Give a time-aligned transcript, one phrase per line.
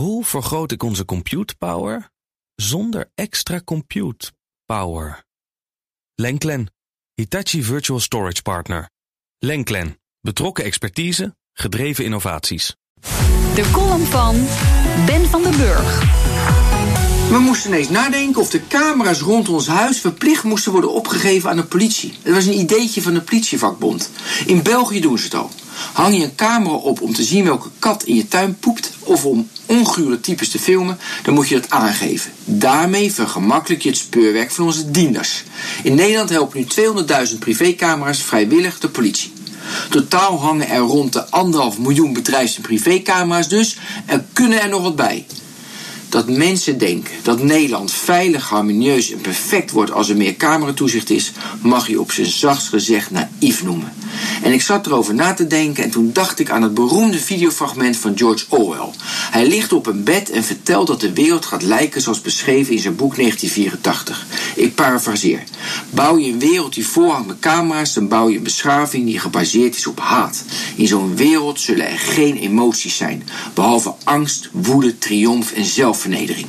[0.00, 2.10] Hoe vergroot ik onze compute power
[2.54, 4.32] zonder extra compute
[4.66, 5.24] power?
[6.14, 6.72] Lenklen,
[7.14, 8.90] Hitachi Virtual Storage Partner.
[9.38, 12.76] Lenklen, betrokken expertise, gedreven innovaties.
[13.54, 14.34] De column van
[15.06, 16.00] Ben van den Burg.
[17.30, 21.56] We moesten ineens nadenken of de camera's rond ons huis verplicht moesten worden opgegeven aan
[21.56, 22.12] de politie.
[22.22, 24.10] Het was een ideetje van de politievakbond.
[24.46, 25.50] In België doen ze het al.
[25.92, 29.26] Hang je een camera op om te zien welke kat in je tuin poept of
[29.26, 32.32] om ongure types te filmen, dan moet je dat aangeven.
[32.44, 35.42] Daarmee vergemakkelijk je het speurwerk van onze dienders.
[35.82, 36.66] In Nederland helpen nu
[37.32, 39.32] 200.000 privécamera's vrijwillig de politie.
[39.90, 44.82] Totaal hangen er rond de anderhalf miljoen bedrijfs- en privécamera's dus en kunnen er nog
[44.82, 45.26] wat bij
[46.10, 51.32] dat mensen denken dat Nederland veilig, harmonieus en perfect wordt als er meer cameratoezicht is,
[51.62, 53.92] mag je op zijn zachtst gezegd naïef noemen.
[54.42, 57.96] En ik zat erover na te denken en toen dacht ik aan het beroemde videofragment
[57.96, 58.90] van George Orwell.
[59.30, 62.80] Hij ligt op een bed en vertelt dat de wereld gaat lijken zoals beschreven in
[62.80, 64.26] zijn boek 1984.
[64.54, 65.42] Ik parafraseer.
[65.90, 69.76] Bouw je een wereld die voorhangt met camera's, dan bouw je een beschaving die gebaseerd
[69.76, 70.44] is op haat.
[70.76, 73.22] In zo'n wereld zullen er geen emoties zijn,
[73.54, 76.46] behalve angst, woede, triomf en zelfvernedering.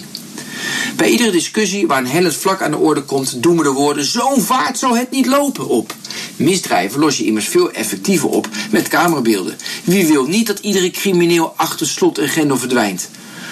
[0.95, 4.05] Bij iedere discussie waar een hellend vlak aan de orde komt, doen we de woorden:
[4.05, 5.95] Zo'n vaart zou het niet lopen op.
[6.35, 9.57] Misdrijven los je immers veel effectiever op met camerabeelden.
[9.83, 13.09] Wie wil niet dat iedere crimineel achter slot en grendel verdwijnt?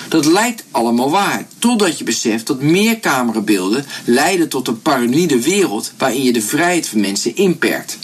[0.09, 5.91] Dat lijkt allemaal waar, totdat je beseft dat meer camerabeelden leiden tot een paranoïde wereld
[5.97, 7.97] waarin je de vrijheid van mensen inperkt.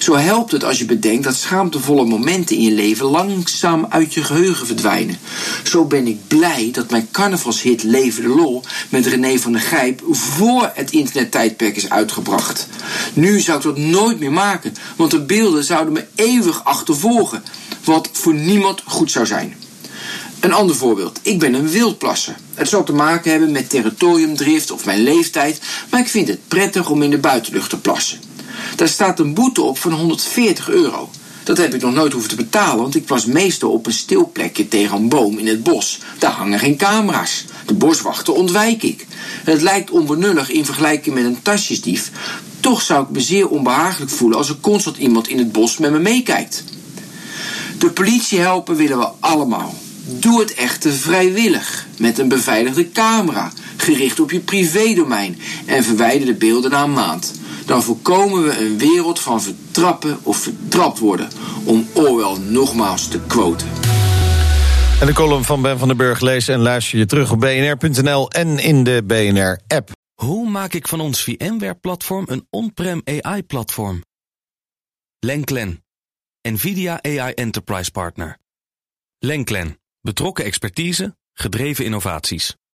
[0.00, 4.24] Zo helpt het als je bedenkt dat schaamtevolle momenten in je leven langzaam uit je
[4.24, 5.18] geheugen verdwijnen.
[5.64, 10.02] Zo ben ik blij dat mijn carnavalshit Leven de Lol met René van der Gijp
[10.10, 12.68] voor het internettijdperk is uitgebracht.
[13.12, 17.44] Nu zou ik dat nooit meer maken, want de beelden zouden me eeuwig achtervolgen,
[17.84, 19.56] wat voor niemand goed zou zijn.
[20.40, 21.18] Een ander voorbeeld.
[21.22, 22.36] Ik ben een wildplasser.
[22.54, 26.90] Het zal te maken hebben met territoriumdrift of mijn leeftijd, maar ik vind het prettig
[26.90, 28.29] om in de buitenlucht te plassen.
[28.76, 31.10] Daar staat een boete op van 140 euro.
[31.44, 34.30] Dat heb ik nog nooit hoeven te betalen, want ik was meestal op een stil
[34.32, 35.98] plekje tegen een boom in het bos.
[36.18, 37.44] Daar hangen geen camera's.
[37.66, 39.06] De boswachten ontwijk ik.
[39.44, 42.10] Het lijkt onbenullig in vergelijking met een tasjesdief.
[42.60, 45.90] Toch zou ik me zeer onbehagelijk voelen als er constant iemand in het bos met
[45.90, 46.64] me meekijkt.
[47.78, 49.74] De politie helpen willen we allemaal.
[50.04, 56.34] Doe het echter vrijwillig, met een beveiligde camera, gericht op je privédomein en verwijder de
[56.34, 57.32] beelden na een maand.
[57.70, 61.28] Dan voorkomen we een wereld van vertrappen of vertrapt worden,
[61.64, 63.68] om Orwell nogmaals te quoten.
[65.00, 68.30] En de column van Ben van den Burg lees en luister je terug op bnr.nl
[68.30, 69.90] en in de BNR-app.
[70.14, 74.02] Hoe maak ik van ons VMware-platform een on-prem AI-platform?
[75.18, 75.84] Lenklen,
[76.48, 78.38] NVIDIA AI Enterprise Partner.
[79.18, 82.56] Lenklen, betrokken expertise, gedreven innovaties.